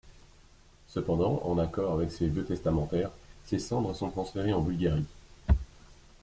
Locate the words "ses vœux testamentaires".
2.11-3.11